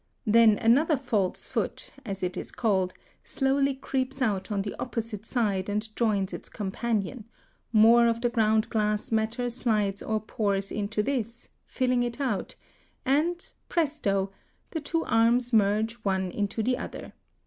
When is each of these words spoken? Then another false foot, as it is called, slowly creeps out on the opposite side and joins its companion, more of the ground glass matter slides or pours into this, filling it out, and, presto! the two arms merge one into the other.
Then 0.25 0.57
another 0.57 0.97
false 0.97 1.45
foot, 1.45 1.91
as 2.03 2.23
it 2.23 2.35
is 2.35 2.51
called, 2.51 2.95
slowly 3.23 3.75
creeps 3.75 4.19
out 4.19 4.51
on 4.51 4.63
the 4.63 4.73
opposite 4.81 5.27
side 5.27 5.69
and 5.69 5.95
joins 5.95 6.33
its 6.33 6.49
companion, 6.49 7.25
more 7.71 8.07
of 8.07 8.21
the 8.21 8.29
ground 8.29 8.67
glass 8.71 9.11
matter 9.11 9.47
slides 9.47 10.01
or 10.01 10.19
pours 10.19 10.71
into 10.71 11.03
this, 11.03 11.49
filling 11.67 12.01
it 12.01 12.19
out, 12.19 12.55
and, 13.05 13.51
presto! 13.69 14.31
the 14.71 14.81
two 14.81 15.05
arms 15.05 15.53
merge 15.53 15.93
one 15.97 16.31
into 16.31 16.63
the 16.63 16.79
other. 16.79 17.13